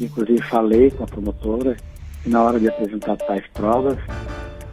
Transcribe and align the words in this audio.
inclusive 0.00 0.42
falei 0.42 0.90
com 0.90 1.04
a 1.04 1.06
promotora, 1.06 1.76
e 2.24 2.28
na 2.28 2.42
hora 2.42 2.58
de 2.58 2.68
apresentar 2.68 3.16
tais 3.16 3.44
provas, 3.52 3.98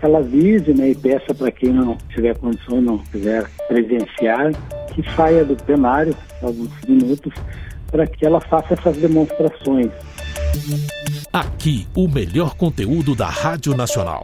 ela 0.01 0.19
avise 0.19 0.73
né, 0.73 0.89
e 0.89 0.95
peça 0.95 1.33
para 1.33 1.51
quem 1.51 1.71
não 1.71 1.97
tiver 2.09 2.35
condições, 2.37 2.83
não 2.83 2.97
quiser 2.97 3.47
presenciar, 3.67 4.51
que 4.93 5.03
saia 5.15 5.45
do 5.45 5.55
plenário 5.55 6.15
alguns 6.41 6.71
minutos 6.87 7.33
para 7.91 8.07
que 8.07 8.25
ela 8.25 8.39
faça 8.41 8.73
essas 8.73 8.97
demonstrações. 8.97 9.91
Aqui, 11.31 11.87
o 11.95 12.07
melhor 12.07 12.55
conteúdo 12.55 13.15
da 13.15 13.27
Rádio 13.27 13.75
Nacional. 13.75 14.23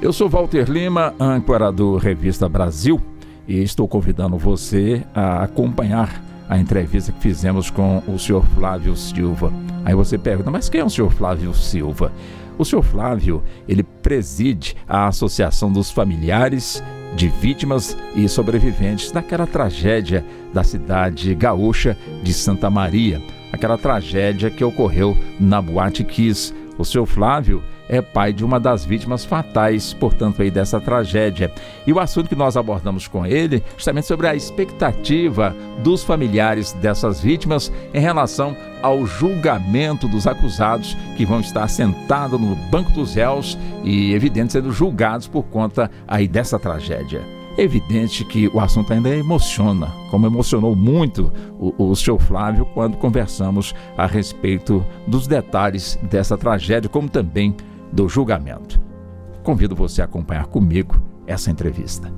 Eu 0.00 0.12
sou 0.12 0.28
Walter 0.28 0.70
Lima, 0.70 1.14
âncora 1.18 1.72
do 1.72 1.96
Revista 1.96 2.46
Brasil, 2.48 3.00
e 3.48 3.62
estou 3.62 3.88
convidando 3.88 4.36
você 4.36 5.02
a 5.14 5.42
acompanhar 5.42 6.22
a 6.48 6.58
entrevista 6.58 7.10
que 7.10 7.20
fizemos 7.20 7.70
com 7.70 8.02
o 8.06 8.18
senhor 8.18 8.44
Flávio 8.54 8.94
Silva. 8.94 9.50
Aí 9.86 9.94
você 9.94 10.18
pergunta, 10.18 10.50
mas 10.50 10.68
quem 10.68 10.82
é 10.82 10.84
o 10.84 10.90
senhor 10.90 11.10
Flávio 11.10 11.52
Silva? 11.54 12.12
O 12.58 12.64
senhor 12.64 12.82
Flávio, 12.82 13.42
ele 13.66 13.82
preside 13.82 14.76
a 14.86 15.06
Associação 15.06 15.72
dos 15.72 15.90
Familiares 15.90 16.82
de 17.16 17.28
Vítimas 17.28 17.96
e 18.14 18.28
Sobreviventes 18.28 19.10
daquela 19.10 19.46
tragédia 19.46 20.22
da 20.52 20.62
cidade 20.62 21.34
gaúcha 21.34 21.96
de 22.22 22.34
Santa 22.34 22.68
Maria, 22.68 23.20
aquela 23.50 23.78
tragédia 23.78 24.50
que 24.50 24.62
ocorreu 24.62 25.16
na 25.40 25.60
Boate 25.62 26.04
Kiss. 26.04 26.54
O 26.78 26.84
senhor 26.84 27.06
Flávio 27.06 27.62
é 27.88 28.02
pai 28.02 28.32
de 28.32 28.44
uma 28.44 28.58
das 28.58 28.84
vítimas 28.84 29.24
fatais, 29.24 29.94
portanto, 29.94 30.42
aí 30.42 30.50
dessa 30.50 30.80
tragédia. 30.80 31.52
E 31.86 31.92
o 31.92 32.00
assunto 32.00 32.28
que 32.28 32.34
nós 32.34 32.56
abordamos 32.56 33.06
com 33.06 33.24
ele, 33.24 33.62
justamente 33.76 34.06
sobre 34.06 34.26
a 34.26 34.34
expectativa 34.34 35.54
dos 35.82 36.02
familiares 36.02 36.72
dessas 36.74 37.20
vítimas 37.20 37.72
em 37.94 38.00
relação 38.00 38.56
ao 38.82 39.06
julgamento 39.06 40.08
dos 40.08 40.26
acusados 40.26 40.96
que 41.16 41.24
vão 41.24 41.40
estar 41.40 41.66
sentados 41.68 42.40
no 42.40 42.56
banco 42.70 42.92
dos 42.92 43.14
réus 43.14 43.56
e, 43.84 44.12
evidente, 44.12 44.52
sendo 44.52 44.72
julgados 44.72 45.28
por 45.28 45.44
conta 45.44 45.90
aí 46.06 46.28
dessa 46.28 46.58
tragédia. 46.58 47.22
É 47.58 47.62
evidente 47.62 48.22
que 48.22 48.48
o 48.48 48.60
assunto 48.60 48.92
ainda 48.92 49.08
emociona, 49.16 49.86
como 50.10 50.26
emocionou 50.26 50.76
muito 50.76 51.32
o, 51.58 51.72
o 51.90 52.18
Flávio 52.18 52.66
quando 52.74 52.98
conversamos 52.98 53.74
a 53.96 54.04
respeito 54.04 54.84
dos 55.06 55.26
detalhes 55.26 55.96
dessa 56.10 56.36
tragédia, 56.36 56.90
como 56.90 57.08
também 57.08 57.56
do 57.90 58.10
julgamento. 58.10 58.78
Convido 59.42 59.74
você 59.74 60.02
a 60.02 60.04
acompanhar 60.04 60.46
comigo 60.48 61.00
essa 61.26 61.50
entrevista. 61.50 62.12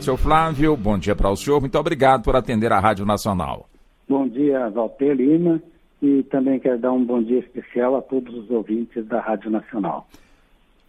Seu 0.00 0.16
Flávio, 0.16 0.76
bom 0.76 0.96
dia 0.96 1.16
para 1.16 1.30
o 1.30 1.36
senhor. 1.36 1.60
Muito 1.60 1.76
obrigado 1.76 2.22
por 2.22 2.36
atender 2.36 2.70
a 2.70 2.78
Rádio 2.78 3.04
Nacional. 3.04 3.68
Bom 4.08 4.28
dia, 4.28 4.68
Walter 4.70 5.14
Lima. 5.14 5.60
E 6.00 6.22
também 6.24 6.60
quero 6.60 6.78
dar 6.78 6.92
um 6.92 7.04
bom 7.04 7.20
dia 7.20 7.40
especial 7.40 7.96
a 7.96 8.00
todos 8.00 8.32
os 8.34 8.50
ouvintes 8.50 9.04
da 9.06 9.20
Rádio 9.20 9.50
Nacional. 9.50 10.06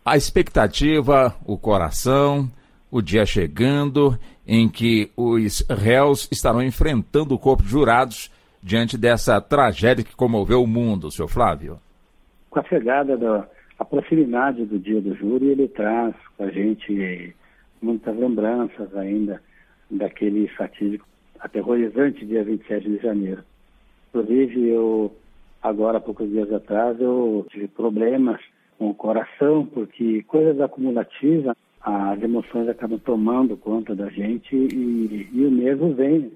A 0.03 0.17
expectativa, 0.17 1.35
o 1.45 1.57
coração, 1.57 2.49
o 2.89 3.01
dia 3.01 3.23
chegando 3.23 4.17
em 4.47 4.67
que 4.67 5.11
os 5.15 5.63
réus 5.69 6.27
estarão 6.31 6.63
enfrentando 6.63 7.35
o 7.35 7.39
corpo 7.39 7.61
de 7.61 7.69
jurados 7.69 8.31
diante 8.63 8.97
dessa 8.97 9.39
tragédia 9.39 10.03
que 10.03 10.15
comoveu 10.15 10.63
o 10.63 10.67
mundo, 10.67 11.11
senhor 11.11 11.27
Flávio? 11.27 11.79
Com 12.49 12.59
a 12.59 12.63
chegada 12.63 13.15
da 13.15 13.47
a 13.81 13.85
proximidade 13.85 14.63
do 14.65 14.77
dia 14.77 15.01
do 15.01 15.15
júri, 15.15 15.47
ele 15.47 15.67
traz 15.67 16.13
com 16.37 16.43
a 16.43 16.51
gente 16.51 17.35
muitas 17.81 18.15
lembranças 18.15 18.95
ainda 18.95 19.41
daquele 19.89 20.47
fatídico, 20.49 21.07
aterrorizante 21.39 22.23
dia 22.23 22.43
27 22.43 22.87
de 22.87 22.97
janeiro. 22.97 23.43
Inclusive, 24.09 24.69
eu, 24.69 25.11
agora, 25.63 25.99
poucos 25.99 26.29
dias 26.29 26.53
atrás, 26.53 27.01
eu 27.01 27.47
tive 27.49 27.67
problemas 27.69 28.39
com 28.81 28.89
o 28.89 28.95
coração, 28.95 29.63
porque 29.63 30.23
coisas 30.23 30.59
acumulativas, 30.59 31.55
as 31.81 32.19
emoções 32.23 32.67
acabam 32.67 32.97
tomando 32.97 33.55
conta 33.55 33.93
da 33.93 34.09
gente 34.09 34.55
e, 34.55 35.29
e 35.31 35.45
o 35.45 35.51
nervo 35.51 35.93
vem 35.93 36.31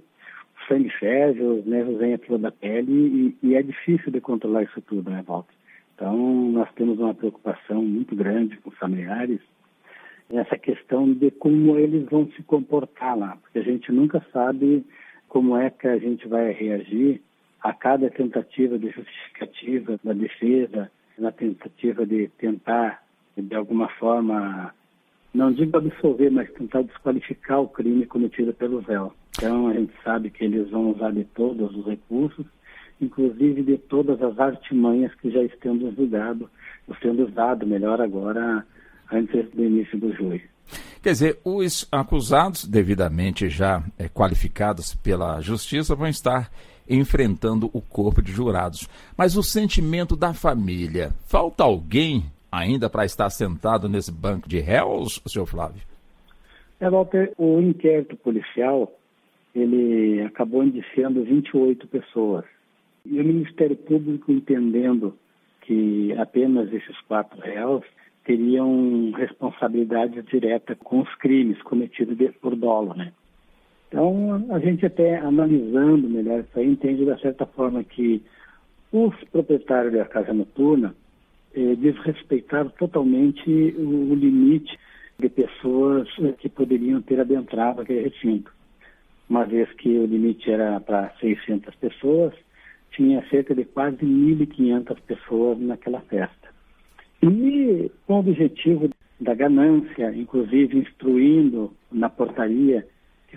sangue 0.67 0.91
ferve, 0.91 1.41
os 1.41 1.66
nervos 1.66 1.97
vêm 1.97 2.13
a 2.13 2.19
flor 2.19 2.38
da 2.38 2.51
pele 2.51 3.35
e, 3.41 3.47
e, 3.47 3.55
é 3.55 3.63
difícil 3.63 4.11
de 4.11 4.22
controlar 4.22 4.61
isso 4.61 4.79
tudo, 4.84 5.09
né, 5.09 5.23
Walter? 5.25 5.55
Então, 5.95 6.16
nós 6.51 6.72
temos 6.75 7.00
uma 7.00 7.16
preocupação 7.16 7.81
muito 7.81 8.16
grande 8.16 8.57
com 8.57 8.69
os 8.69 8.78
familiares 8.78 9.39
nessa 10.29 10.55
questão 10.55 11.11
de 11.11 11.31
como 11.31 11.79
eles 11.79 12.07
vão 12.07 12.29
se 12.35 12.44
comportar 12.44 13.17
lá, 13.17 13.39
porque 13.41 13.57
a 13.57 13.63
gente 13.63 13.91
nunca 13.91 14.23
sabe 14.31 14.85
como 15.28 15.57
é 15.57 15.72
que 15.72 15.88
a 15.88 15.97
gente 15.97 16.28
vai 16.28 16.51
reagir 16.51 17.23
a 17.59 17.73
cada 17.73 18.07
tentativa 18.11 18.78
de 18.78 18.91
justificativa 18.91 20.00
da 20.03 20.13
defesa, 20.13 20.91
na 21.17 21.31
tentativa 21.31 22.05
de 22.05 22.27
tentar, 22.37 23.03
de 23.37 23.55
alguma 23.55 23.87
forma, 23.89 24.73
não 25.33 25.51
digo 25.51 25.77
absolver, 25.77 26.31
mas 26.31 26.51
tentar 26.53 26.81
desqualificar 26.83 27.61
o 27.61 27.69
crime 27.69 28.05
cometido 28.05 28.53
pelo 28.53 28.79
réu. 28.79 29.13
Então, 29.37 29.67
a 29.67 29.73
gente 29.73 29.93
sabe 30.03 30.29
que 30.29 30.43
eles 30.45 30.69
vão 30.69 30.91
usar 30.91 31.11
de 31.11 31.23
todos 31.25 31.75
os 31.75 31.85
recursos, 31.85 32.45
inclusive 33.01 33.63
de 33.63 33.77
todas 33.77 34.21
as 34.21 34.39
artimanhas 34.39 35.13
que 35.15 35.29
já 35.29 35.43
estão 35.43 35.77
julgado, 35.95 36.49
sendo 37.01 37.27
usado 37.27 37.67
melhor 37.67 37.99
agora, 37.99 38.65
antes 39.11 39.49
do 39.51 39.63
início 39.63 39.99
do 39.99 40.13
júri. 40.13 40.43
Quer 41.01 41.11
dizer, 41.11 41.39
os 41.43 41.87
acusados, 41.91 42.65
devidamente 42.65 43.47
já 43.49 43.83
é, 43.97 44.09
qualificados 44.09 44.95
pela 44.95 45.39
justiça, 45.39 45.95
vão 45.95 46.07
estar 46.07 46.49
enfrentando 46.90 47.69
o 47.73 47.81
corpo 47.81 48.22
de 48.22 48.31
jurados. 48.31 48.88
Mas 49.18 49.35
o 49.35 49.44
sentimento 49.44 50.16
da 50.16 50.34
família, 50.34 51.12
falta 51.28 51.63
alguém 51.63 52.25
ainda 52.51 52.90
para 52.90 53.06
estar 53.06 53.29
sentado 53.29 53.90
nesse 53.90 54.12
banco 54.12 54.47
de 54.47 54.59
réus, 54.59 55.22
senhor 55.25 55.46
Flávio? 55.46 55.81
É, 56.79 56.90
Walter, 56.90 57.34
o 57.38 57.59
inquérito 57.59 58.16
policial 58.18 58.91
ele 59.53 60.22
acabou 60.22 60.63
indiciando 60.63 61.23
28 61.23 61.88
pessoas. 61.88 62.44
E 63.06 63.19
o 63.19 63.23
Ministério 63.23 63.75
Público, 63.75 64.31
entendendo 64.31 65.17
que 65.62 66.13
apenas 66.17 66.72
esses 66.73 67.00
quatro 67.02 67.40
réus 67.40 67.84
teriam 68.25 69.12
responsabilidade 69.16 70.22
direta 70.23 70.75
com 70.75 71.02
os 71.02 71.16
crimes 71.16 71.62
cometidos 71.62 72.17
por 72.41 72.56
dolo, 72.56 72.94
né? 72.94 73.13
Então, 73.88 74.46
a 74.50 74.59
gente 74.59 74.85
até 74.85 75.18
analisando 75.18 76.09
melhor 76.09 76.41
isso 76.41 76.59
aí, 76.59 76.68
entende 76.68 77.06
da 77.06 77.18
certa 77.18 77.46
forma 77.46 77.84
que 77.84 78.22
os 78.91 79.16
proprietários 79.31 79.94
da 79.94 80.06
casa 80.06 80.34
noturna 80.34 80.96
eh, 81.53 81.75
desrespeitaram 81.75 82.69
totalmente 82.78 83.50
o, 83.78 84.12
o 84.12 84.16
limite 84.16 84.78
de 85.18 85.29
pessoas 85.29 86.09
que 86.40 86.50
poderiam 86.50 87.01
ter 87.01 87.19
adentrado 87.19 87.81
aquele 87.81 88.01
recinto 88.01 88.51
uma 89.29 89.44
vez 89.44 89.72
que 89.73 89.90
o 89.90 90.06
limite 90.06 90.50
era 90.52 90.79
para 90.79 91.12
600 91.19 91.73
pessoas, 91.75 92.34
tinha 92.91 93.28
cerca 93.29 93.53
de 93.53 93.66
quase 93.66 93.97
1.500 93.97 94.97
pessoas 95.02 95.59
naquela 95.59 96.02
festa. 96.02 96.50
E 97.22 97.91
com 98.06 98.13
o 98.13 98.19
objetivo 98.19 98.90
da 99.19 99.34
ganância, 99.34 100.13
inclusive 100.16 100.78
instruindo 100.78 101.73
na 101.91 102.09
portaria 102.09 102.88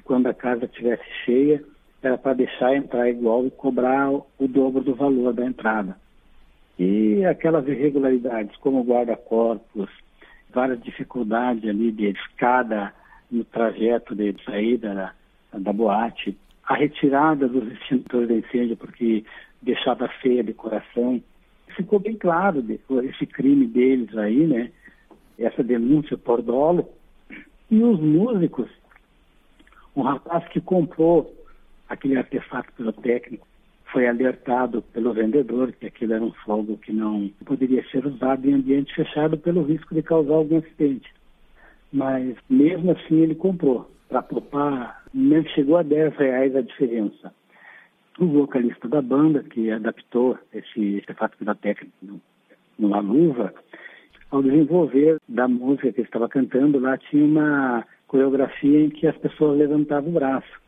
quando 0.08 0.26
a 0.26 0.32
casa 0.32 0.64
estivesse 0.64 1.04
cheia, 1.26 1.62
era 2.02 2.16
para 2.16 2.32
deixar 2.32 2.74
entrar 2.74 3.10
igual 3.10 3.46
e 3.46 3.50
cobrar 3.50 4.10
o 4.10 4.48
dobro 4.48 4.82
do 4.82 4.94
valor 4.94 5.34
da 5.34 5.44
entrada. 5.44 5.98
E 6.78 7.22
aquelas 7.26 7.68
irregularidades, 7.68 8.56
como 8.56 8.82
guarda-corpos, 8.82 9.90
várias 10.50 10.82
dificuldades 10.82 11.68
ali 11.68 11.92
de 11.92 12.06
escada 12.06 12.94
no 13.30 13.44
trajeto 13.44 14.14
de 14.14 14.34
saída 14.44 15.12
da 15.52 15.72
boate, 15.74 16.34
a 16.64 16.74
retirada 16.74 17.46
dos 17.46 17.70
extintores 17.70 18.28
de 18.28 18.34
incêndio 18.36 18.76
porque 18.78 19.24
deixava 19.60 20.08
feia 20.22 20.40
a 20.40 20.46
decoração. 20.46 21.22
Ficou 21.76 21.98
bem 21.98 22.16
claro 22.16 22.64
esse 23.04 23.26
crime 23.26 23.66
deles 23.66 24.16
aí, 24.16 24.46
né? 24.46 24.70
Essa 25.38 25.62
denúncia 25.62 26.16
por 26.16 26.40
dolo. 26.40 26.88
E 27.70 27.82
os 27.82 28.00
músicos, 28.00 28.70
um 29.98 30.02
rapaz 30.02 30.46
que 30.48 30.60
comprou 30.60 31.34
aquele 31.88 32.16
artefato 32.16 32.72
pirotécnico 32.74 33.46
foi 33.92 34.06
alertado 34.06 34.80
pelo 34.92 35.12
vendedor 35.12 35.72
que 35.72 35.86
aquilo 35.86 36.12
era 36.12 36.22
um 36.22 36.32
fogo 36.44 36.76
que 36.78 36.92
não 36.92 37.28
poderia 37.44 37.84
ser 37.90 38.06
usado 38.06 38.48
em 38.48 38.54
ambiente 38.54 38.94
fechado 38.94 39.36
pelo 39.36 39.62
risco 39.62 39.94
de 39.94 40.02
causar 40.02 40.34
algum 40.34 40.58
acidente. 40.58 41.12
Mas 41.92 42.36
mesmo 42.48 42.92
assim 42.92 43.22
ele 43.22 43.34
comprou 43.34 43.90
para 44.08 44.22
poupar, 44.22 45.02
nem 45.12 45.44
chegou 45.48 45.78
a 45.78 45.82
10 45.82 46.16
reais 46.16 46.54
a 46.54 46.60
diferença. 46.60 47.34
O 48.20 48.26
vocalista 48.26 48.86
da 48.88 49.02
banda, 49.02 49.42
que 49.42 49.70
adaptou 49.70 50.38
esse 50.52 50.98
artefato 50.98 51.38
pirotécnico 51.38 52.20
numa 52.78 53.00
luva, 53.00 53.52
ao 54.30 54.42
desenvolver 54.42 55.18
da 55.28 55.48
música 55.48 55.90
que 55.92 56.00
ele 56.00 56.06
estava 56.06 56.28
cantando, 56.28 56.78
lá 56.78 56.98
tinha 56.98 57.24
uma 57.24 57.84
coreografia 58.08 58.80
em 58.80 58.90
que 58.90 59.06
as 59.06 59.16
pessoas 59.18 59.58
levantavam 59.58 60.10
o 60.10 60.14
braço. 60.14 60.60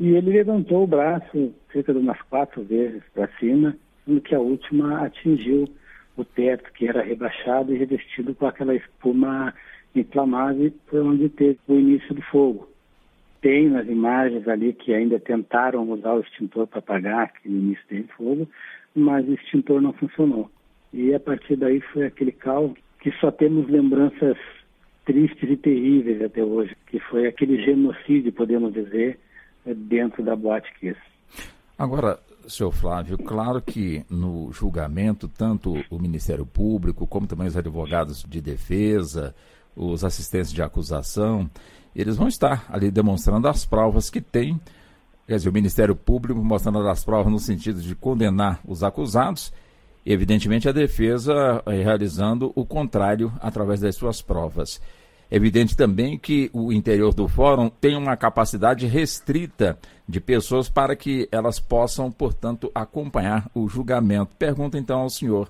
E 0.00 0.08
ele 0.08 0.32
levantou 0.32 0.82
o 0.82 0.86
braço 0.86 1.54
cerca 1.72 1.92
de 1.92 2.00
umas 2.00 2.20
quatro 2.22 2.64
vezes 2.64 3.02
para 3.14 3.28
cima, 3.38 3.76
sendo 4.04 4.20
que 4.20 4.34
a 4.34 4.40
última 4.40 5.04
atingiu 5.04 5.68
o 6.16 6.24
teto, 6.24 6.72
que 6.72 6.88
era 6.88 7.02
rebaixado 7.02 7.72
e 7.72 7.78
revestido 7.78 8.34
com 8.34 8.46
aquela 8.46 8.74
espuma 8.74 9.54
inflamável, 9.94 10.72
por 10.88 11.00
onde 11.02 11.28
teve 11.28 11.58
o 11.68 11.74
início 11.74 12.14
do 12.14 12.22
fogo. 12.22 12.68
Tem 13.40 13.68
nas 13.68 13.86
imagens 13.86 14.46
ali 14.48 14.72
que 14.72 14.94
ainda 14.94 15.20
tentaram 15.20 15.88
usar 15.90 16.14
o 16.14 16.20
extintor 16.20 16.66
para 16.66 16.78
apagar 16.78 17.24
aquele 17.24 17.54
início 17.54 18.02
do 18.02 18.08
fogo, 18.14 18.48
mas 18.94 19.26
o 19.28 19.34
extintor 19.34 19.80
não 19.80 19.92
funcionou. 19.92 20.50
E 20.92 21.14
a 21.14 21.20
partir 21.20 21.56
daí 21.56 21.80
foi 21.80 22.06
aquele 22.06 22.32
caos 22.32 22.72
que 23.00 23.10
só 23.12 23.30
temos 23.30 23.68
lembranças 23.68 24.36
tristes 25.04 25.50
e 25.50 25.56
terríveis 25.56 26.22
até 26.22 26.44
hoje, 26.44 26.76
que 26.86 26.98
foi 27.00 27.26
aquele 27.26 27.62
genocídio, 27.62 28.32
podemos 28.32 28.72
dizer, 28.72 29.18
dentro 29.64 30.22
da 30.22 30.36
Boate 30.36 30.72
Kiss. 30.78 30.98
Agora, 31.78 32.18
senhor 32.48 32.72
Flávio, 32.72 33.18
claro 33.18 33.60
que 33.60 34.04
no 34.10 34.52
julgamento, 34.52 35.28
tanto 35.28 35.74
o 35.90 35.98
Ministério 35.98 36.46
Público, 36.46 37.06
como 37.06 37.26
também 37.26 37.46
os 37.46 37.56
advogados 37.56 38.24
de 38.28 38.40
defesa, 38.40 39.34
os 39.76 40.04
assistentes 40.04 40.52
de 40.52 40.62
acusação, 40.62 41.50
eles 41.94 42.16
vão 42.16 42.28
estar 42.28 42.66
ali 42.70 42.90
demonstrando 42.90 43.48
as 43.48 43.64
provas 43.64 44.10
que 44.10 44.20
têm, 44.20 44.60
quer 45.26 45.36
dizer, 45.36 45.48
o 45.48 45.52
Ministério 45.52 45.94
Público 45.94 46.42
mostrando 46.42 46.86
as 46.88 47.04
provas 47.04 47.32
no 47.32 47.38
sentido 47.38 47.80
de 47.80 47.94
condenar 47.94 48.60
os 48.66 48.82
acusados, 48.82 49.52
evidentemente 50.04 50.68
a 50.68 50.72
defesa 50.72 51.62
eh, 51.66 51.82
realizando 51.82 52.52
o 52.54 52.64
contrário 52.64 53.32
através 53.40 53.80
das 53.80 53.96
suas 53.96 54.20
provas. 54.20 54.80
Evidente 55.30 55.74
também 55.74 56.18
que 56.18 56.50
o 56.52 56.70
interior 56.70 57.14
do 57.14 57.26
fórum 57.26 57.70
tem 57.70 57.96
uma 57.96 58.16
capacidade 58.18 58.86
restrita 58.86 59.78
de 60.06 60.20
pessoas 60.20 60.68
para 60.68 60.94
que 60.94 61.26
elas 61.32 61.58
possam, 61.58 62.12
portanto, 62.12 62.70
acompanhar 62.74 63.50
o 63.54 63.66
julgamento. 63.66 64.36
Pergunta 64.38 64.76
então 64.76 65.00
ao 65.00 65.08
senhor: 65.08 65.48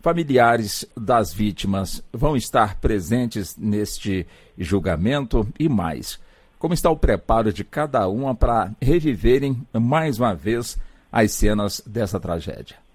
familiares 0.00 0.84
das 0.94 1.32
vítimas 1.32 2.02
vão 2.12 2.36
estar 2.36 2.78
presentes 2.78 3.56
neste 3.56 4.26
julgamento 4.58 5.48
e 5.58 5.66
mais? 5.66 6.20
Como 6.58 6.74
está 6.74 6.90
o 6.90 6.96
preparo 6.96 7.52
de 7.52 7.64
cada 7.64 8.06
uma 8.08 8.34
para 8.34 8.70
reviverem 8.82 9.66
mais 9.72 10.18
uma 10.18 10.34
vez 10.34 10.76
as 11.10 11.32
cenas 11.32 11.82
dessa 11.86 12.20
tragédia? 12.20 12.85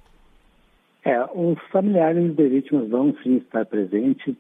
É, 1.04 1.24
os 1.34 1.60
familiares 1.72 2.36
de 2.36 2.48
vítimas 2.48 2.90
vão 2.90 3.16
sim 3.24 3.38
estar 3.38 3.66
presentes 3.66 4.36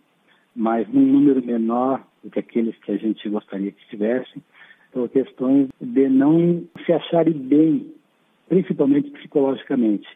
mas 0.56 0.88
num 0.90 1.06
número 1.06 1.44
menor 1.44 2.06
do 2.24 2.30
que 2.30 2.40
aqueles 2.40 2.76
que 2.80 2.92
a 2.92 2.98
gente 2.98 3.28
gostaria 3.30 3.72
que 3.72 3.82
estivessem, 3.82 4.42
por 4.92 5.10
questões 5.10 5.70
de 5.80 6.10
não 6.10 6.64
se 6.86 6.92
acharem 6.92 7.34
bem, 7.34 7.94
principalmente 8.50 9.10
psicologicamente. 9.12 10.08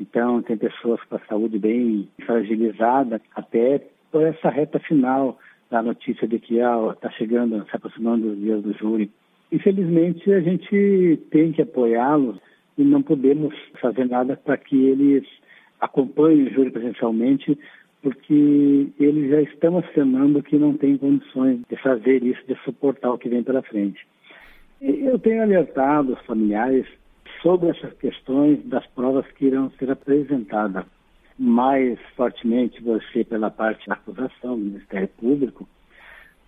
Então, 0.00 0.42
tem 0.42 0.56
pessoas 0.56 1.02
com 1.04 1.16
a 1.16 1.20
saúde 1.20 1.58
bem 1.58 2.08
fragilizada, 2.24 3.20
até 3.34 3.84
por 4.10 4.22
essa 4.22 4.48
reta 4.48 4.78
final 4.78 5.38
da 5.70 5.82
notícia 5.82 6.26
de 6.28 6.38
que 6.38 6.56
está 6.56 6.90
ah, 6.90 6.94
tá 6.94 7.10
chegando, 7.10 7.64
se 7.68 7.76
aproximando 7.76 8.28
os 8.28 8.38
dias 8.38 8.62
do 8.62 8.72
júri. 8.74 9.10
Infelizmente, 9.50 10.32
a 10.32 10.40
gente 10.40 11.20
tem 11.30 11.52
que 11.52 11.62
apoiá-los 11.62 12.38
e 12.78 12.82
não 12.84 13.02
podemos 13.02 13.54
fazer 13.80 14.06
nada 14.06 14.36
para 14.36 14.56
que 14.56 14.76
eles 14.86 15.24
acompanhem 15.80 16.44
o 16.44 16.52
júri 16.52 16.70
presencialmente, 16.70 17.58
porque 18.02 18.88
eles 19.00 19.30
já 19.30 19.42
estão 19.42 19.78
acenando 19.78 20.42
que 20.42 20.58
não 20.58 20.76
têm 20.76 20.98
condições 20.98 21.60
de 21.68 21.76
fazer 21.76 22.22
isso, 22.22 22.40
de 22.46 22.54
suportar 22.64 23.12
o 23.12 23.18
que 23.18 23.28
vem 23.28 23.42
pela 23.42 23.62
frente. 23.62 24.06
Eu 24.80 25.18
tenho 25.18 25.42
alertado 25.42 26.12
os 26.12 26.20
familiares 26.26 26.86
sobre 27.40 27.70
essas 27.70 27.92
questões 27.94 28.62
das 28.66 28.86
provas 28.88 29.26
que 29.32 29.46
irão 29.46 29.70
ser 29.78 29.90
apresentadas. 29.90 30.84
Mais 31.38 31.98
fortemente 32.16 32.82
você 32.82 33.24
pela 33.24 33.50
parte 33.50 33.86
da 33.88 33.94
acusação 33.94 34.58
do 34.58 34.64
Ministério 34.64 35.08
Público, 35.08 35.68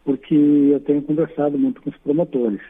porque 0.05 0.35
eu 0.35 0.81
tenho 0.81 1.03
conversado 1.03 1.59
muito 1.59 1.83
com 1.83 1.91
os 1.91 1.97
promotores. 1.99 2.61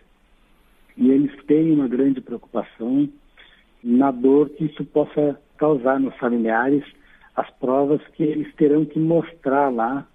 E 0.97 1.11
eles 1.11 1.31
têm 1.45 1.73
uma 1.73 1.87
grande 1.87 2.21
preocupação 2.21 3.09
na 3.85 4.11
dor 4.11 4.49
que 4.51 4.65
isso 4.65 4.85
possa 4.87 5.39
causar 5.57 5.99
nos 5.99 6.17
familiares 6.17 6.85
as 7.35 7.51
provas 7.51 8.01
que 8.15 8.23
eles 8.23 8.55
terão 8.55 8.85
que 8.85 8.99
mostrar 8.99 9.69
lá 9.69 10.07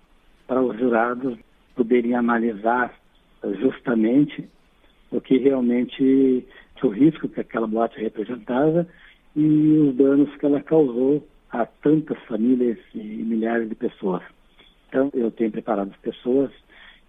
para 0.47 0.61
os 0.61 0.77
jurados 0.79 1.37
poderem 1.75 2.15
analisar 2.15 2.93
justamente 3.59 4.47
o 5.11 5.21
que 5.21 5.37
realmente 5.37 6.45
o 6.83 6.87
risco 6.87 7.29
que 7.29 7.39
aquela 7.39 7.67
boate 7.67 7.99
representava 7.99 8.87
e 9.35 9.77
os 9.77 9.95
danos 9.95 10.35
que 10.37 10.45
ela 10.45 10.61
causou 10.61 11.25
a 11.51 11.65
tantas 11.65 12.17
famílias 12.23 12.77
e 12.95 12.99
milhares 12.99 13.69
de 13.69 13.75
pessoas. 13.75 14.23
Então, 14.89 15.11
eu 15.13 15.29
tenho 15.31 15.51
preparado 15.51 15.91
as 15.91 15.97
pessoas, 15.97 16.51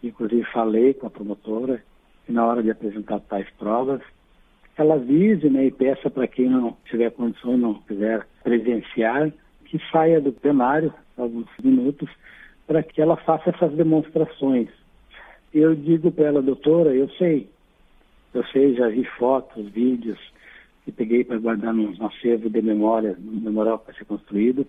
inclusive 0.02 0.44
falei 0.52 0.94
com 0.94 1.06
a 1.06 1.10
promotora, 1.10 1.82
que 2.26 2.32
na 2.32 2.46
hora 2.46 2.62
de 2.62 2.70
apresentar 2.70 3.20
tais 3.20 3.48
provas, 3.58 4.02
ela 4.76 4.94
avise 4.94 5.48
né, 5.50 5.66
e 5.66 5.70
peça 5.70 6.10
para 6.10 6.26
quem 6.26 6.48
não 6.48 6.76
tiver 6.84 7.10
condições, 7.10 7.60
não 7.60 7.74
quiser 7.74 8.26
presenciar, 8.42 9.30
que 9.64 9.78
saia 9.90 10.20
do 10.20 10.32
plenário, 10.32 10.92
alguns 11.16 11.46
minutos, 11.62 12.08
para 12.66 12.82
que 12.82 13.00
ela 13.00 13.16
faça 13.16 13.50
essas 13.50 13.72
demonstrações. 13.72 14.68
Eu 15.52 15.74
digo 15.74 16.10
para 16.10 16.26
ela, 16.26 16.42
doutora, 16.42 16.94
eu 16.94 17.08
sei, 17.10 17.48
eu 18.32 18.44
sei, 18.46 18.74
já 18.74 18.88
vi 18.88 19.04
fotos, 19.18 19.68
vídeos 19.70 20.18
que 20.84 20.90
peguei 20.90 21.22
para 21.22 21.38
guardar 21.38 21.72
num 21.72 21.94
acervo 22.04 22.50
de 22.50 22.60
memória, 22.60 23.16
no 23.18 23.40
memorial 23.40 23.78
para 23.78 23.94
ser 23.94 24.04
construído, 24.04 24.66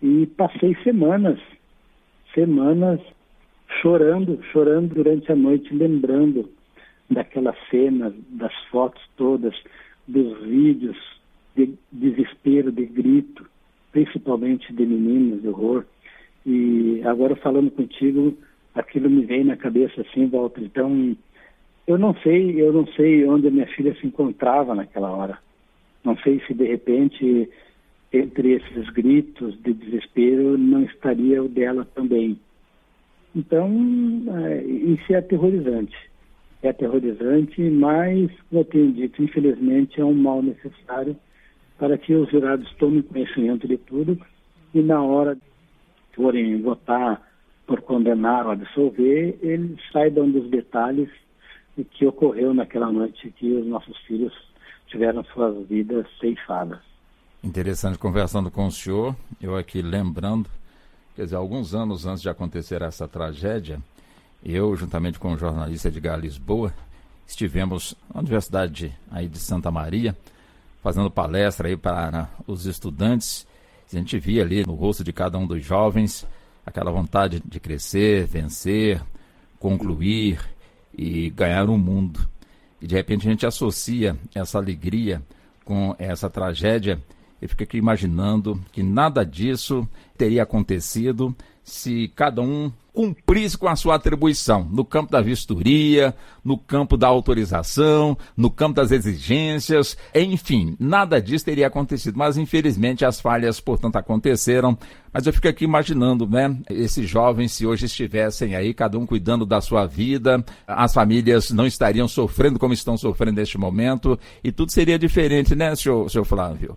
e 0.00 0.26
passei 0.26 0.74
semanas, 0.82 1.40
semanas 2.32 3.00
chorando, 3.82 4.42
chorando 4.52 4.94
durante 4.94 5.30
a 5.30 5.36
noite, 5.36 5.74
lembrando 5.74 6.48
daquelas 7.10 7.56
cenas, 7.70 8.12
das 8.30 8.54
fotos 8.70 9.02
todas, 9.16 9.54
dos 10.06 10.42
vídeos 10.42 10.96
de 11.56 11.74
desespero, 11.92 12.72
de 12.72 12.84
grito, 12.86 13.46
principalmente 13.92 14.72
de 14.72 14.84
meninos, 14.84 15.42
de 15.42 15.48
horror. 15.48 15.84
E 16.44 17.00
agora 17.04 17.36
falando 17.36 17.70
contigo, 17.70 18.36
aquilo 18.74 19.08
me 19.08 19.24
vem 19.24 19.44
na 19.44 19.56
cabeça 19.56 20.00
assim, 20.00 20.26
volta. 20.26 20.60
Então, 20.60 21.16
eu 21.86 21.98
não 21.98 22.14
sei, 22.16 22.60
eu 22.60 22.72
não 22.72 22.86
sei 22.88 23.26
onde 23.26 23.48
a 23.48 23.50
minha 23.50 23.66
filha 23.68 23.94
se 24.00 24.06
encontrava 24.06 24.74
naquela 24.74 25.10
hora. 25.10 25.38
Não 26.02 26.16
sei 26.18 26.40
se 26.46 26.52
de 26.52 26.64
repente 26.64 27.48
entre 28.12 28.52
esses 28.52 28.88
gritos 28.90 29.60
de 29.62 29.72
desespero 29.72 30.56
não 30.56 30.82
estaria 30.84 31.42
o 31.42 31.48
dela 31.48 31.86
também. 31.94 32.38
Então, 33.34 33.68
é, 34.44 34.62
isso 34.64 35.12
é 35.12 35.16
aterrorizante. 35.16 35.96
É 36.64 36.70
aterrorizante, 36.70 37.60
mas, 37.60 38.30
como 38.48 38.62
eu 38.62 38.64
tenho 38.64 38.90
dito, 38.90 39.22
infelizmente 39.22 40.00
é 40.00 40.04
um 40.04 40.14
mal 40.14 40.40
necessário 40.42 41.14
para 41.78 41.98
que 41.98 42.14
os 42.14 42.30
jurados 42.30 42.72
tomem 42.78 43.02
conhecimento 43.02 43.68
de 43.68 43.76
tudo 43.76 44.18
e 44.72 44.80
na 44.80 45.02
hora 45.02 45.34
de 45.34 45.42
forem 46.16 46.62
votar 46.62 47.20
por 47.66 47.82
condenar 47.82 48.46
ou 48.46 48.52
absolver, 48.52 49.38
eles 49.42 49.78
saibam 49.92 50.30
dos 50.30 50.48
detalhes 50.48 51.10
do 51.76 51.84
que 51.84 52.06
ocorreu 52.06 52.54
naquela 52.54 52.90
noite 52.90 53.30
que 53.36 53.52
os 53.52 53.66
nossos 53.66 53.98
filhos 54.06 54.32
tiveram 54.86 55.22
suas 55.34 55.66
vidas 55.68 56.06
ceifadas. 56.18 56.78
Interessante 57.42 57.98
conversando 57.98 58.50
com 58.50 58.68
o 58.68 58.72
senhor, 58.72 59.14
eu 59.38 59.54
aqui 59.54 59.82
lembrando, 59.82 60.48
quer 61.14 61.24
dizer, 61.24 61.36
alguns 61.36 61.74
anos 61.74 62.06
antes 62.06 62.22
de 62.22 62.30
acontecer 62.30 62.80
essa 62.80 63.06
tragédia, 63.06 63.82
eu, 64.44 64.76
juntamente 64.76 65.18
com 65.18 65.32
o 65.32 65.38
jornalista 65.38 65.88
Edgar 65.88 66.18
Lisboa, 66.20 66.74
estivemos 67.26 67.96
na 68.12 68.20
Universidade 68.20 68.94
aí 69.10 69.26
de 69.26 69.38
Santa 69.38 69.70
Maria, 69.70 70.14
fazendo 70.82 71.10
palestra 71.10 71.68
aí 71.68 71.76
para 71.76 72.28
os 72.46 72.66
estudantes. 72.66 73.46
A 73.90 73.96
gente 73.96 74.18
via 74.18 74.42
ali 74.42 74.66
no 74.66 74.74
rosto 74.74 75.02
de 75.02 75.12
cada 75.12 75.38
um 75.38 75.46
dos 75.46 75.64
jovens 75.64 76.26
aquela 76.66 76.90
vontade 76.90 77.42
de 77.44 77.60
crescer, 77.60 78.26
vencer, 78.26 79.00
concluir 79.58 80.40
e 80.96 81.30
ganhar 81.30 81.68
o 81.68 81.72
um 81.72 81.78
mundo. 81.78 82.28
E 82.80 82.86
de 82.86 82.94
repente 82.94 83.26
a 83.26 83.30
gente 83.30 83.46
associa 83.46 84.16
essa 84.34 84.58
alegria 84.58 85.22
com 85.64 85.94
essa 85.98 86.28
tragédia. 86.28 87.00
e 87.40 87.48
fica 87.48 87.64
aqui 87.64 87.78
imaginando 87.78 88.62
que 88.72 88.82
nada 88.82 89.24
disso 89.24 89.88
teria 90.16 90.42
acontecido 90.42 91.34
se 91.64 92.12
cada 92.14 92.42
um 92.42 92.70
cumprisse 92.92 93.58
com 93.58 93.66
a 93.66 93.74
sua 93.74 93.96
atribuição 93.96 94.68
no 94.70 94.84
campo 94.84 95.10
da 95.10 95.20
vistoria, 95.20 96.14
no 96.44 96.56
campo 96.56 96.96
da 96.96 97.08
autorização, 97.08 98.16
no 98.36 98.48
campo 98.48 98.76
das 98.76 98.92
exigências, 98.92 99.96
enfim, 100.14 100.76
nada 100.78 101.20
disso 101.20 101.44
teria 101.44 101.66
acontecido. 101.66 102.16
Mas 102.16 102.36
infelizmente 102.36 103.04
as 103.04 103.20
falhas, 103.20 103.58
portanto, 103.58 103.96
aconteceram. 103.96 104.78
Mas 105.12 105.26
eu 105.26 105.32
fico 105.32 105.48
aqui 105.48 105.64
imaginando, 105.64 106.28
né, 106.28 106.56
esses 106.70 107.08
jovens, 107.08 107.52
se 107.52 107.66
hoje 107.66 107.86
estivessem 107.86 108.54
aí, 108.54 108.72
cada 108.72 108.96
um 108.96 109.06
cuidando 109.06 109.44
da 109.44 109.60
sua 109.60 109.86
vida, 109.86 110.44
as 110.66 110.92
famílias 110.94 111.50
não 111.50 111.66
estariam 111.66 112.06
sofrendo 112.06 112.58
como 112.58 112.74
estão 112.74 112.96
sofrendo 112.96 113.40
neste 113.40 113.58
momento, 113.58 114.18
e 114.42 114.52
tudo 114.52 114.70
seria 114.70 114.98
diferente, 114.98 115.54
né, 115.54 115.74
senhor, 115.74 116.08
senhor 116.10 116.24
Flávio? 116.24 116.76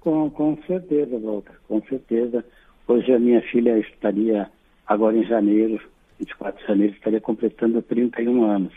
Com, 0.00 0.30
com 0.30 0.56
certeza, 0.66 1.18
Walter, 1.18 1.54
com 1.68 1.82
certeza. 1.88 2.44
Hoje 2.88 3.12
a 3.12 3.18
minha 3.18 3.42
filha 3.42 3.76
estaria, 3.80 4.48
agora 4.86 5.16
em 5.16 5.24
janeiro, 5.24 5.80
24 6.20 6.60
de 6.60 6.68
janeiro, 6.68 6.94
estaria 6.94 7.20
completando 7.20 7.82
31 7.82 8.44
anos. 8.44 8.72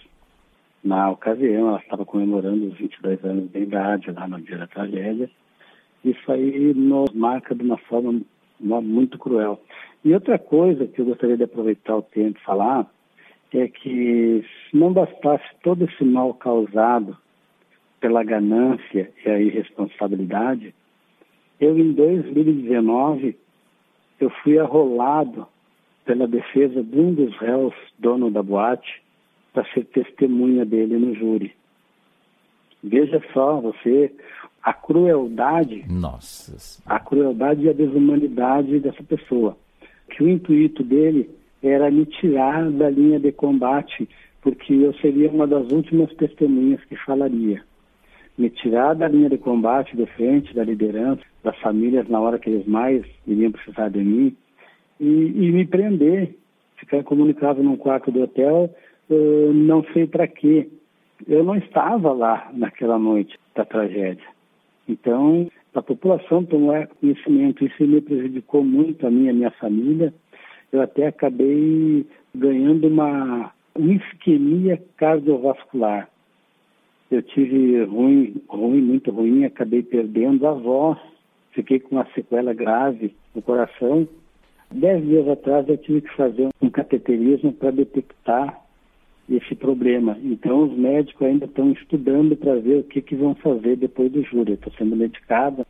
Na 0.83 1.11
ocasião, 1.11 1.69
ela 1.69 1.79
estava 1.79 2.03
comemorando 2.03 2.69
os 2.69 2.77
22 2.79 3.23
anos 3.23 3.51
de 3.51 3.59
idade, 3.59 4.11
lá 4.11 4.27
no 4.27 4.41
dia 4.41 4.57
da 4.57 4.65
tragédia. 4.65 5.29
Isso 6.03 6.31
aí 6.31 6.73
nos 6.73 7.13
marca 7.13 7.53
de 7.53 7.61
uma 7.61 7.77
forma 7.77 8.19
muito 8.59 9.19
cruel. 9.19 9.61
E 10.03 10.11
outra 10.11 10.39
coisa 10.39 10.87
que 10.87 11.01
eu 11.01 11.05
gostaria 11.05 11.37
de 11.37 11.43
aproveitar 11.43 11.97
o 11.97 12.01
tempo 12.01 12.39
e 12.39 12.43
falar 12.43 12.91
é 13.53 13.67
que 13.67 14.43
se 14.71 14.75
não 14.75 14.91
bastasse 14.91 15.45
todo 15.61 15.85
esse 15.85 16.03
mal 16.03 16.33
causado 16.33 17.15
pela 17.99 18.23
ganância 18.23 19.11
e 19.23 19.29
a 19.29 19.39
irresponsabilidade, 19.39 20.73
eu 21.59 21.77
em 21.77 21.91
2019 21.91 23.37
eu 24.19 24.29
fui 24.43 24.57
arrolado 24.59 25.47
pela 26.05 26.27
defesa 26.27 26.83
de 26.83 26.99
um 26.99 27.13
dos 27.13 27.35
réus, 27.37 27.73
dono 27.97 28.31
da 28.31 28.41
boate, 28.41 29.01
para 29.53 29.63
ser 29.73 29.85
testemunha 29.85 30.65
dele 30.65 30.97
no 30.97 31.13
júri. 31.15 31.53
Veja 32.83 33.21
só, 33.33 33.59
você, 33.59 34.11
a 34.63 34.73
crueldade, 34.73 35.85
Nossa. 35.89 36.81
a 36.85 36.99
crueldade 36.99 37.63
e 37.63 37.69
a 37.69 37.73
desumanidade 37.73 38.79
dessa 38.79 39.03
pessoa. 39.03 39.57
Que 40.09 40.23
o 40.23 40.29
intuito 40.29 40.83
dele 40.83 41.29
era 41.61 41.91
me 41.91 42.05
tirar 42.05 42.69
da 42.71 42.89
linha 42.89 43.19
de 43.19 43.31
combate, 43.31 44.07
porque 44.41 44.73
eu 44.73 44.93
seria 44.95 45.29
uma 45.29 45.45
das 45.45 45.71
últimas 45.71 46.13
testemunhas 46.15 46.83
que 46.85 46.95
falaria. 46.95 47.63
Me 48.39 48.49
tirar 48.49 48.95
da 48.95 49.05
linha 49.05 49.29
de 49.29 49.37
combate, 49.37 49.97
de 49.97 50.05
frente, 50.05 50.55
da 50.55 50.63
liderança, 50.63 51.21
das 51.43 51.57
famílias 51.59 52.07
na 52.07 52.21
hora 52.21 52.39
que 52.39 52.49
eles 52.49 52.65
mais 52.65 53.05
iriam 53.27 53.51
precisar 53.51 53.89
de 53.89 53.99
mim 53.99 54.33
e, 54.97 55.05
e 55.05 55.51
me 55.51 55.67
prender, 55.67 56.35
ficar 56.77 57.03
comunicado 57.03 57.61
num 57.61 57.75
quarto 57.75 58.09
do 58.09 58.21
hotel, 58.21 58.73
uh, 59.09 59.53
não 59.53 59.83
sei 59.91 60.07
para 60.07 60.25
quê. 60.25 60.69
Eu 61.27 61.43
não 61.43 61.57
estava 61.57 62.13
lá 62.13 62.49
naquela 62.53 62.97
noite 62.97 63.37
da 63.53 63.65
tragédia. 63.65 64.23
Então, 64.87 65.51
a 65.75 65.81
população 65.81 66.45
tomou 66.45 66.73
conhecimento, 67.01 67.65
isso 67.65 67.85
me 67.85 67.99
prejudicou 67.99 68.63
muito 68.63 69.05
a 69.05 69.11
mim 69.11 69.25
e 69.25 69.29
a 69.29 69.33
minha 69.33 69.51
família. 69.51 70.13
Eu 70.71 70.81
até 70.81 71.07
acabei 71.07 72.07
ganhando 72.33 72.87
uma, 72.87 73.51
uma 73.75 73.93
isquemia 73.93 74.81
cardiovascular. 74.95 76.07
Eu 77.11 77.23
tive 77.23 77.83
ruim, 77.83 78.41
ruim, 78.47 78.81
muito 78.81 79.11
ruim, 79.11 79.45
acabei 79.45 79.81
perdendo 79.81 80.47
a 80.47 80.53
voz 80.53 80.97
fiquei 81.51 81.79
com 81.79 81.95
uma 81.95 82.07
sequela 82.13 82.53
grave 82.53 83.13
no 83.33 83.41
coração. 83.41 84.07
Dez 84.71 85.03
dias 85.05 85.27
atrás 85.27 85.67
eu 85.67 85.77
tive 85.77 86.01
que 86.01 86.15
fazer 86.15 86.49
um 86.61 86.69
cateterismo 86.69 87.51
para 87.51 87.71
detectar 87.71 88.61
esse 89.29 89.55
problema. 89.55 90.17
Então 90.23 90.63
os 90.63 90.77
médicos 90.77 91.27
ainda 91.27 91.45
estão 91.45 91.71
estudando 91.71 92.35
para 92.35 92.55
ver 92.55 92.79
o 92.79 92.83
que, 92.83 93.01
que 93.01 93.15
vão 93.15 93.35
fazer 93.35 93.75
depois 93.75 94.11
do 94.11 94.23
júri. 94.23 94.53
Estou 94.53 94.71
sendo 94.73 94.95
medicada 94.95 95.65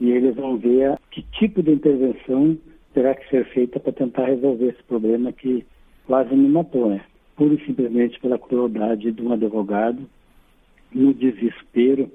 e 0.00 0.10
eles 0.10 0.34
vão 0.34 0.56
ver 0.56 0.98
que 1.10 1.22
tipo 1.38 1.62
de 1.62 1.72
intervenção 1.72 2.56
terá 2.92 3.14
que 3.14 3.28
ser 3.28 3.44
feita 3.46 3.80
para 3.80 3.92
tentar 3.92 4.26
resolver 4.26 4.68
esse 4.68 4.82
problema 4.84 5.32
que 5.32 5.64
quase 6.06 6.34
me 6.34 6.48
matou, 6.48 6.90
né? 6.90 7.00
Pura 7.36 7.54
e 7.54 7.66
simplesmente 7.66 8.20
pela 8.20 8.38
crueldade 8.38 9.10
de 9.10 9.22
um 9.22 9.32
advogado 9.32 10.02
no 10.94 11.12
desespero 11.12 12.10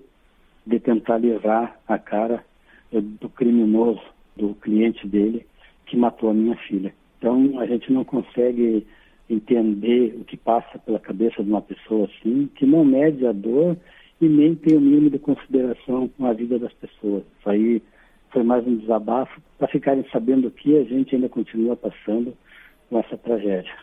de 0.65 0.79
tentar 0.79 1.17
levar 1.17 1.79
a 1.87 1.97
cara 1.97 2.43
do 2.91 3.29
criminoso, 3.29 4.01
do 4.35 4.55
cliente 4.55 5.07
dele, 5.07 5.45
que 5.85 5.97
matou 5.97 6.29
a 6.29 6.33
minha 6.33 6.55
filha. 6.55 6.93
Então, 7.17 7.59
a 7.59 7.65
gente 7.65 7.91
não 7.91 8.03
consegue 8.03 8.85
entender 9.29 10.15
o 10.19 10.23
que 10.23 10.37
passa 10.37 10.79
pela 10.79 10.99
cabeça 10.99 11.43
de 11.43 11.49
uma 11.49 11.61
pessoa 11.61 12.05
assim, 12.07 12.49
que 12.55 12.65
não 12.65 12.83
mede 12.83 13.25
a 13.27 13.31
dor 13.31 13.77
e 14.19 14.27
nem 14.27 14.55
tem 14.55 14.77
o 14.77 14.81
mínimo 14.81 15.09
de 15.09 15.19
consideração 15.19 16.07
com 16.07 16.25
a 16.25 16.33
vida 16.33 16.57
das 16.57 16.73
pessoas. 16.73 17.23
Isso 17.39 17.49
aí 17.49 17.81
foi 18.31 18.43
mais 18.43 18.65
um 18.65 18.77
desabafo 18.77 19.39
para 19.57 19.67
ficarem 19.67 20.05
sabendo 20.11 20.49
que 20.49 20.77
a 20.77 20.83
gente 20.83 21.15
ainda 21.15 21.29
continua 21.29 21.75
passando 21.75 22.33
com 22.89 22.99
essa 22.99 23.17
tragédia. 23.17 23.73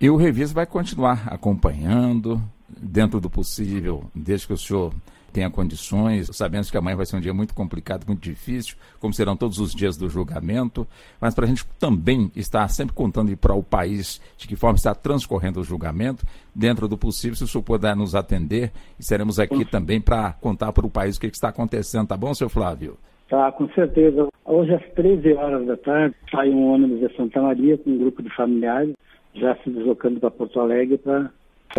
E 0.00 0.08
o 0.08 0.16
Revista 0.16 0.54
vai 0.54 0.66
continuar 0.66 1.26
acompanhando, 1.28 2.40
dentro 2.68 3.20
do 3.20 3.30
possível, 3.30 4.04
desde 4.14 4.46
que 4.46 4.52
o 4.52 4.58
senhor 4.58 4.92
tenha 5.32 5.50
condições. 5.50 6.30
Sabemos 6.32 6.70
que 6.70 6.76
amanhã 6.76 6.96
vai 6.96 7.06
ser 7.06 7.16
um 7.16 7.20
dia 7.20 7.34
muito 7.34 7.54
complicado, 7.54 8.04
muito 8.06 8.20
difícil, 8.20 8.76
como 8.98 9.12
serão 9.12 9.36
todos 9.36 9.58
os 9.58 9.74
dias 9.74 9.96
do 9.96 10.08
julgamento, 10.08 10.86
mas 11.20 11.34
para 11.34 11.44
a 11.44 11.48
gente 11.48 11.66
também 11.78 12.30
estar 12.34 12.66
sempre 12.68 12.94
contando 12.94 13.34
para 13.36 13.54
o 13.54 13.62
país 13.62 14.20
de 14.36 14.48
que 14.48 14.56
forma 14.56 14.76
está 14.76 14.94
transcorrendo 14.94 15.60
o 15.60 15.64
julgamento, 15.64 16.24
dentro 16.54 16.88
do 16.88 16.98
possível, 16.98 17.36
se 17.36 17.44
o 17.44 17.46
senhor 17.46 17.62
puder 17.62 17.94
nos 17.94 18.14
atender, 18.14 18.72
estaremos 18.98 19.38
aqui 19.38 19.64
também 19.64 20.00
para 20.00 20.32
contar 20.32 20.72
para 20.72 20.86
o 20.86 20.90
país 20.90 21.16
o 21.16 21.20
que, 21.20 21.30
que 21.30 21.36
está 21.36 21.48
acontecendo, 21.48 22.08
tá 22.08 22.16
bom, 22.16 22.32
seu 22.34 22.48
Flávio? 22.48 22.96
Tá, 23.28 23.52
com 23.52 23.68
certeza. 23.74 24.26
Hoje 24.44 24.74
às 24.74 24.82
13 24.94 25.34
horas 25.34 25.66
da 25.66 25.76
tarde 25.76 26.16
sai 26.30 26.48
um 26.48 26.72
ônibus 26.72 27.00
de 27.00 27.14
Santa 27.14 27.42
Maria 27.42 27.76
com 27.76 27.90
um 27.90 27.98
grupo 27.98 28.22
de 28.22 28.34
familiares 28.34 28.94
já 29.34 29.54
se 29.56 29.70
deslocando 29.70 30.20
para 30.20 30.30
Porto 30.30 30.60
Alegre 30.60 30.98
para 30.98 31.30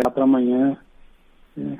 para 0.08 0.24
amanhã 0.24 0.76
né, 1.56 1.78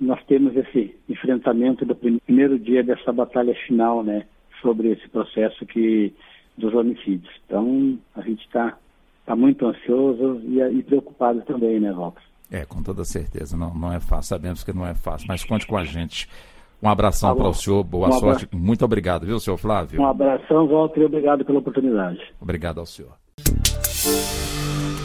nós 0.00 0.22
temos 0.24 0.56
esse 0.56 0.94
enfrentamento 1.08 1.86
do 1.86 1.94
primeiro 1.94 2.58
dia 2.58 2.82
dessa 2.82 3.12
batalha 3.12 3.54
final, 3.66 4.02
né, 4.02 4.24
sobre 4.60 4.90
esse 4.90 5.08
processo 5.08 5.64
que 5.64 6.12
dos 6.56 6.74
homicídios. 6.74 7.32
Então, 7.46 7.98
a 8.14 8.20
gente 8.20 8.44
está 8.44 8.76
tá 9.24 9.36
muito 9.36 9.66
ansioso 9.66 10.40
e, 10.44 10.60
e, 10.60 10.82
preocupado 10.82 11.40
também, 11.42 11.80
né, 11.80 11.90
Rox? 11.90 12.20
É, 12.50 12.64
com 12.64 12.82
toda 12.82 13.04
certeza. 13.04 13.56
Não, 13.56 13.72
não 13.74 13.92
é 13.92 14.00
fácil, 14.00 14.28
sabemos 14.28 14.62
que 14.62 14.72
não 14.72 14.86
é 14.86 14.94
fácil, 14.94 15.26
mas 15.28 15.44
conte 15.44 15.66
com 15.66 15.76
a 15.76 15.84
gente. 15.84 16.28
Um 16.82 16.88
abração 16.88 17.30
tá 17.30 17.36
para 17.36 17.48
o 17.48 17.54
senhor, 17.54 17.82
boa 17.84 18.08
um 18.08 18.12
sorte. 18.12 18.48
Muito 18.52 18.84
obrigado, 18.84 19.24
viu, 19.24 19.38
senhor 19.38 19.56
Flávio? 19.56 20.00
Um 20.00 20.06
abração, 20.06 20.66
Walter, 20.66 21.00
e 21.00 21.04
obrigado 21.04 21.44
pela 21.44 21.60
oportunidade. 21.60 22.20
Obrigado 22.40 22.80
ao 22.80 22.86
senhor. 22.86 23.21